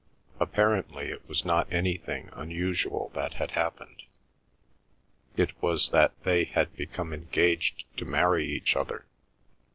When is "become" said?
6.75-7.13